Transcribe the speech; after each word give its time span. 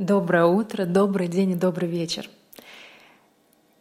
Доброе 0.00 0.46
утро, 0.46 0.86
добрый 0.86 1.28
день 1.28 1.50
и 1.50 1.54
добрый 1.54 1.86
вечер. 1.86 2.26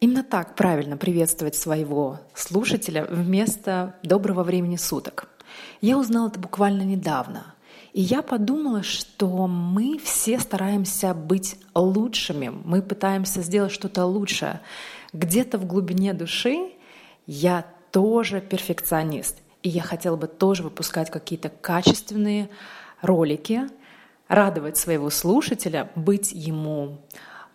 Именно 0.02 0.22
так 0.22 0.54
правильно 0.54 0.98
приветствовать 0.98 1.56
своего 1.56 2.20
слушателя 2.34 3.06
вместо 3.06 3.96
доброго 4.04 4.44
времени 4.44 4.76
суток. 4.76 5.30
Я 5.80 5.98
узнала 5.98 6.28
это 6.28 6.38
буквально 6.38 6.82
недавно. 6.82 7.56
И 7.94 8.02
я 8.02 8.22
подумала, 8.22 8.84
что 8.84 9.48
мы 9.48 9.98
все 9.98 10.40
стараемся 10.40 11.14
быть 11.14 11.56
лучшими, 11.74 12.50
мы 12.50 12.82
пытаемся 12.82 13.42
сделать 13.42 13.72
что-то 13.72 14.04
лучшее. 14.04 14.60
Где-то 15.14 15.58
в 15.58 15.66
глубине 15.66 16.14
души 16.14 16.74
я 17.28 17.66
тоже 17.94 18.42
перфекционист. 18.42 19.38
И 19.64 19.70
я 19.70 19.84
хотела 19.84 20.18
бы 20.18 20.28
тоже 20.28 20.64
выпускать 20.64 21.10
какие-то 21.10 21.48
качественные 21.48 22.50
ролики, 23.02 23.70
радовать 24.30 24.78
своего 24.78 25.10
слушателя, 25.10 25.92
быть 25.96 26.32
ему 26.32 27.00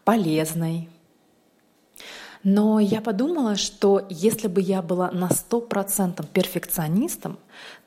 полезной, 0.05 0.91
но 2.45 2.79
я 2.79 3.01
подумала, 3.01 3.57
что 3.57 4.07
если 4.11 4.49
бы 4.49 4.61
я 4.61 4.83
была 4.83 5.11
на 5.11 5.31
сто 5.31 5.63
процентов 5.63 6.29
перфекционистом, 6.29 7.39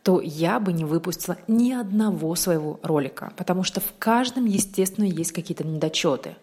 то 0.02 0.20
я 0.20 0.60
бы 0.60 0.74
не 0.74 0.84
выпустила 0.84 1.38
ни 1.48 1.72
одного 1.72 2.34
своего 2.34 2.80
ролика, 2.82 3.32
потому 3.38 3.64
что 3.64 3.80
в 3.82 3.94
каждом, 4.00 4.46
естественно, 4.46 5.06
есть 5.06 5.32
какие-то 5.32 5.64
недочеты. 5.64 6.36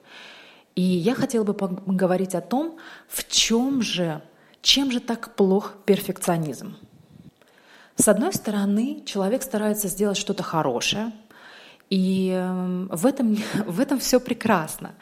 И 0.76 0.82
я 0.82 1.16
хотела 1.16 1.42
бы 1.42 1.54
поговорить 1.54 2.36
о 2.36 2.40
том, 2.40 2.78
в 3.08 3.28
чем 3.28 3.82
же, 3.82 4.22
чем 4.62 4.92
же 4.92 5.00
так 5.00 5.34
плох 5.34 5.74
перфекционизм. 5.84 6.76
С 7.96 8.06
одной 8.06 8.32
стороны, 8.32 9.02
человек 9.04 9.42
старается 9.42 9.88
сделать 9.88 10.16
что-то 10.16 10.44
хорошее, 10.44 11.12
и 11.90 12.30
эм, 12.30 12.88
в 12.88 13.06
этом, 13.06 13.36
в 13.66 13.80
этом 13.80 13.98
все 13.98 14.20
прекрасно. 14.20 14.94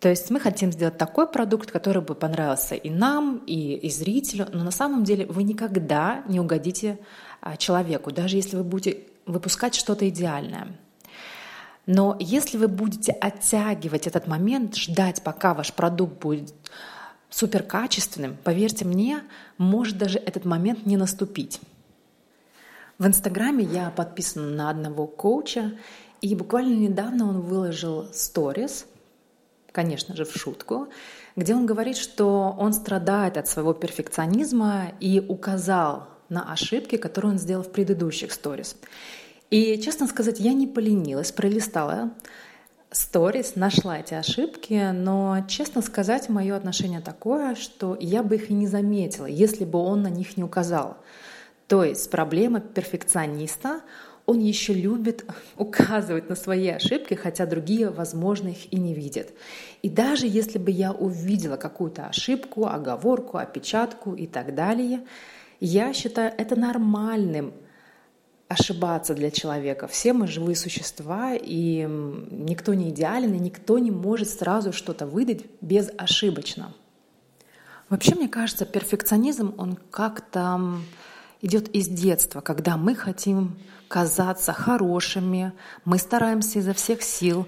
То 0.00 0.10
есть 0.10 0.30
мы 0.30 0.38
хотим 0.38 0.70
сделать 0.70 0.98
такой 0.98 1.26
продукт, 1.26 1.70
который 1.70 2.02
бы 2.02 2.14
понравился 2.14 2.74
и 2.74 2.90
нам, 2.90 3.38
и, 3.46 3.74
и 3.74 3.90
зрителю, 3.90 4.46
но 4.52 4.62
на 4.62 4.70
самом 4.70 5.02
деле 5.02 5.24
вы 5.24 5.44
никогда 5.44 6.22
не 6.28 6.40
угодите 6.40 6.98
а, 7.40 7.56
человеку, 7.56 8.12
даже 8.12 8.36
если 8.36 8.56
вы 8.56 8.64
будете 8.64 8.98
выпускать 9.24 9.74
что-то 9.74 10.06
идеальное. 10.08 10.76
Но 11.86 12.16
если 12.20 12.58
вы 12.58 12.68
будете 12.68 13.12
оттягивать 13.12 14.06
этот 14.06 14.26
момент, 14.26 14.76
ждать, 14.76 15.22
пока 15.22 15.54
ваш 15.54 15.72
продукт 15.72 16.20
будет 16.20 16.52
суперкачественным, 17.30 18.36
поверьте 18.42 18.84
мне, 18.84 19.22
может 19.58 19.98
даже 19.98 20.18
этот 20.18 20.44
момент 20.44 20.86
не 20.86 20.96
наступить. 20.96 21.60
В 23.04 23.06
Инстаграме 23.06 23.64
я 23.64 23.90
подписана 23.90 24.46
на 24.46 24.70
одного 24.70 25.06
коуча, 25.06 25.72
и 26.22 26.34
буквально 26.34 26.72
недавно 26.72 27.28
он 27.28 27.42
выложил 27.42 28.08
сторис– 28.14 28.86
конечно 29.72 30.16
же, 30.16 30.24
в 30.24 30.34
шутку, 30.34 30.88
где 31.36 31.54
он 31.54 31.66
говорит, 31.66 31.98
что 31.98 32.56
он 32.58 32.72
страдает 32.72 33.36
от 33.36 33.46
своего 33.46 33.74
перфекционизма 33.74 34.92
и 35.00 35.20
указал 35.20 36.08
на 36.30 36.50
ошибки, 36.50 36.96
которые 36.96 37.32
он 37.32 37.38
сделал 37.38 37.62
в 37.62 37.70
предыдущих 37.70 38.32
сторис. 38.32 38.74
И, 39.50 39.78
честно 39.82 40.06
сказать, 40.06 40.40
я 40.40 40.54
не 40.54 40.66
поленилась, 40.66 41.30
пролистала 41.30 42.10
сторис, 42.90 43.54
нашла 43.54 43.98
эти 43.98 44.14
ошибки, 44.14 44.92
но, 44.94 45.44
честно 45.46 45.82
сказать, 45.82 46.30
мое 46.30 46.56
отношение 46.56 47.00
такое, 47.00 47.54
что 47.54 47.98
я 48.00 48.22
бы 48.22 48.36
их 48.36 48.48
и 48.48 48.54
не 48.54 48.66
заметила, 48.66 49.26
если 49.26 49.66
бы 49.66 49.78
он 49.78 50.00
на 50.00 50.08
них 50.08 50.38
не 50.38 50.42
указал. 50.42 50.96
То 51.68 51.84
есть 51.84 52.10
проблема 52.10 52.60
перфекциониста 52.60 53.80
он 54.26 54.38
еще 54.38 54.72
любит 54.72 55.24
указывать 55.56 56.28
на 56.28 56.34
свои 56.34 56.68
ошибки, 56.68 57.14
хотя 57.14 57.46
другие, 57.46 57.90
возможно, 57.90 58.48
их 58.48 58.72
и 58.72 58.76
не 58.76 58.94
видят. 58.94 59.32
И 59.82 59.88
даже 59.88 60.26
если 60.26 60.58
бы 60.58 60.70
я 60.70 60.92
увидела 60.92 61.56
какую-то 61.56 62.06
ошибку, 62.06 62.66
оговорку, 62.66 63.38
опечатку 63.38 64.14
и 64.14 64.26
так 64.26 64.54
далее, 64.54 65.04
я 65.60 65.92
считаю 65.92 66.32
это 66.36 66.56
нормальным 66.56 67.52
ошибаться 68.48 69.14
для 69.14 69.30
человека. 69.30 69.86
Все 69.88 70.12
мы 70.12 70.26
живые 70.26 70.56
существа, 70.56 71.34
и 71.34 71.86
никто 72.30 72.74
не 72.74 72.90
идеален, 72.90 73.34
и 73.34 73.38
никто 73.38 73.78
не 73.78 73.90
может 73.90 74.28
сразу 74.28 74.72
что-то 74.72 75.06
выдать 75.06 75.44
безошибочно. 75.60 76.72
Вообще, 77.88 78.14
мне 78.14 78.28
кажется, 78.28 78.64
перфекционизм, 78.64 79.54
он 79.58 79.76
как-то 79.90 80.78
идет 81.44 81.68
из 81.68 81.88
детства, 81.88 82.40
когда 82.40 82.76
мы 82.76 82.94
хотим 82.94 83.58
казаться 83.88 84.52
хорошими, 84.52 85.52
мы 85.84 85.98
стараемся 85.98 86.58
изо 86.58 86.72
всех 86.72 87.02
сил 87.02 87.46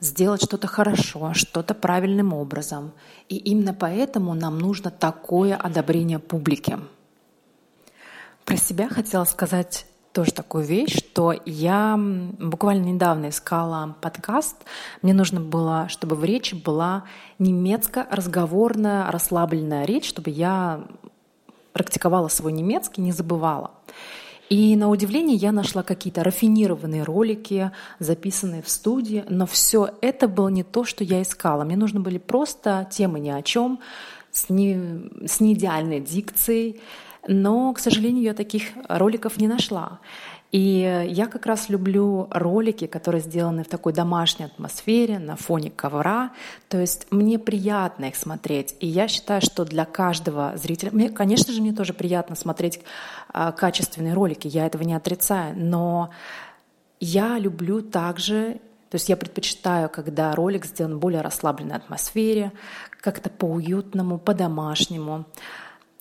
сделать 0.00 0.42
что-то 0.42 0.66
хорошо, 0.66 1.34
что-то 1.34 1.74
правильным 1.74 2.32
образом. 2.32 2.92
И 3.28 3.36
именно 3.36 3.74
поэтому 3.74 4.34
нам 4.34 4.58
нужно 4.58 4.90
такое 4.90 5.56
одобрение 5.56 6.18
публики. 6.18 6.78
Про 8.44 8.56
себя 8.56 8.88
хотела 8.88 9.24
сказать 9.24 9.86
тоже 10.12 10.32
такую 10.32 10.64
вещь, 10.64 10.96
что 10.96 11.34
я 11.44 11.98
буквально 11.98 12.84
недавно 12.84 13.28
искала 13.28 13.96
подкаст. 14.00 14.56
Мне 15.02 15.12
нужно 15.12 15.40
было, 15.40 15.88
чтобы 15.88 16.16
в 16.16 16.24
речи 16.24 16.54
была 16.54 17.04
немецко-разговорная, 17.38 19.10
расслабленная 19.10 19.84
речь, 19.84 20.08
чтобы 20.08 20.30
я 20.30 20.84
практиковала 21.74 22.28
свой 22.28 22.52
немецкий, 22.52 23.02
не 23.02 23.12
забывала. 23.12 23.72
И 24.48 24.76
на 24.76 24.88
удивление 24.88 25.36
я 25.36 25.52
нашла 25.52 25.82
какие-то 25.82 26.22
рафинированные 26.22 27.02
ролики, 27.02 27.72
записанные 27.98 28.62
в 28.62 28.68
студии, 28.68 29.24
но 29.28 29.46
все 29.46 29.90
это 30.00 30.28
было 30.28 30.48
не 30.48 30.62
то, 30.62 30.84
что 30.84 31.02
я 31.02 31.20
искала. 31.20 31.64
Мне 31.64 31.76
нужны 31.76 32.00
были 32.00 32.18
просто 32.18 32.88
темы 32.90 33.18
ни 33.18 33.30
о 33.30 33.42
чем, 33.42 33.80
с, 34.30 34.50
не, 34.50 34.78
с 35.26 35.40
неидеальной 35.40 36.00
дикцией, 36.00 36.80
но, 37.26 37.72
к 37.72 37.78
сожалению, 37.78 38.24
я 38.24 38.34
таких 38.34 38.70
роликов 38.88 39.38
не 39.38 39.48
нашла. 39.48 40.00
И 40.52 41.06
я 41.08 41.26
как 41.26 41.46
раз 41.46 41.68
люблю 41.68 42.28
ролики, 42.30 42.86
которые 42.86 43.20
сделаны 43.20 43.64
в 43.64 43.68
такой 43.68 43.92
домашней 43.92 44.44
атмосфере, 44.44 45.18
на 45.18 45.34
фоне 45.34 45.70
ковра. 45.70 46.30
То 46.68 46.78
есть 46.78 47.08
мне 47.10 47.40
приятно 47.40 48.04
их 48.04 48.14
смотреть. 48.14 48.76
И 48.78 48.86
я 48.86 49.08
считаю, 49.08 49.40
что 49.40 49.64
для 49.64 49.84
каждого 49.84 50.52
зрителя... 50.56 50.90
Мне, 50.92 51.08
конечно 51.08 51.52
же, 51.52 51.60
мне 51.60 51.72
тоже 51.72 51.92
приятно 51.92 52.36
смотреть 52.36 52.80
а, 53.32 53.50
качественные 53.50 54.14
ролики, 54.14 54.46
я 54.46 54.66
этого 54.66 54.84
не 54.84 54.94
отрицаю. 54.94 55.54
Но 55.56 56.10
я 57.00 57.36
люблю 57.38 57.82
также 57.82 58.60
то 58.90 58.96
есть 58.96 59.08
я 59.08 59.16
предпочитаю, 59.16 59.88
когда 59.88 60.36
ролик 60.36 60.64
сделан 60.64 60.94
в 60.94 60.98
более 61.00 61.20
расслабленной 61.20 61.74
атмосфере, 61.74 62.52
как-то 63.00 63.28
по-уютному, 63.28 64.18
по-домашнему. 64.18 65.24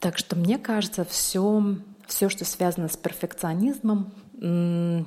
Так 0.03 0.17
что 0.17 0.35
мне 0.35 0.57
кажется, 0.57 1.05
все, 1.05 1.77
все, 2.07 2.27
что 2.27 2.43
связано 2.43 2.89
с 2.89 2.97
перфекционизмом, 2.97 4.11
не 4.37 5.05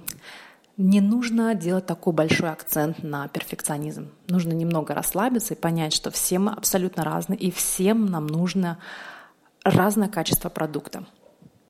нужно 0.78 1.54
делать 1.54 1.84
такой 1.84 2.14
большой 2.14 2.50
акцент 2.50 3.02
на 3.02 3.28
перфекционизм. 3.28 4.10
Нужно 4.28 4.54
немного 4.54 4.94
расслабиться 4.94 5.52
и 5.52 5.58
понять, 5.58 5.92
что 5.92 6.10
все 6.10 6.38
мы 6.38 6.52
абсолютно 6.52 7.04
разные, 7.04 7.38
и 7.38 7.50
всем 7.50 8.06
нам 8.06 8.26
нужно 8.26 8.78
разное 9.64 10.08
качество 10.08 10.48
продукта. 10.48 11.04